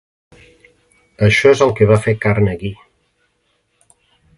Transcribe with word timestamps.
Això 1.29 1.53
és 1.57 1.63
el 1.67 1.75
que 1.81 1.89
va 1.93 2.01
fer 2.07 2.17
Carnegie. 2.25 2.77